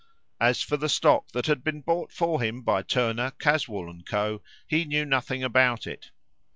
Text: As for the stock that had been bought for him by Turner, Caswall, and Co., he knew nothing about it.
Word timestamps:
As 0.39 0.63
for 0.63 0.77
the 0.77 0.89
stock 0.89 1.27
that 1.27 1.45
had 1.45 1.63
been 1.63 1.81
bought 1.81 2.11
for 2.11 2.41
him 2.43 2.63
by 2.63 2.81
Turner, 2.81 3.33
Caswall, 3.37 3.87
and 3.87 4.03
Co., 4.03 4.41
he 4.67 4.83
knew 4.83 5.05
nothing 5.05 5.43
about 5.43 5.85
it. 5.85 6.09